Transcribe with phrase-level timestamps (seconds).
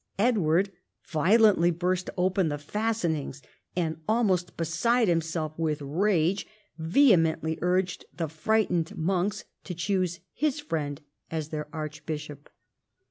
[0.17, 0.71] Edward
[1.07, 3.43] violently burst open the fastenings
[3.75, 6.47] and, almost beside himself with rage,
[6.79, 12.49] vehemently urged the frightened monks to choose his friend as their archbishop.